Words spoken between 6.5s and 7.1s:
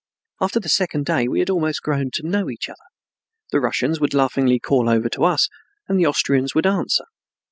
would answer.